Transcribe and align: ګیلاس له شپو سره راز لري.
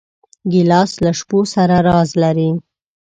ګیلاس 0.51 0.91
له 1.03 1.11
شپو 1.19 1.39
سره 1.53 1.77
راز 1.87 2.09
لري. 2.21 2.49